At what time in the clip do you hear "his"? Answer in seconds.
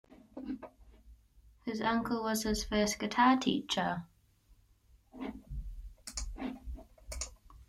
1.63-1.79, 2.41-2.63